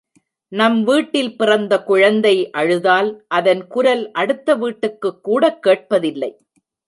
நம் 0.51 0.83
வீட்டில் 0.83 1.37
பிறந்த 1.37 1.73
குழந்தை 1.83 2.33
அழுதால் 2.51 3.09
அதன் 3.27 3.67
குரல் 3.67 4.11
அடுத்த 4.11 4.55
வீட்டுக்குக்கூடக் 4.55 5.61
கேட்பதில்லை. 5.67 6.31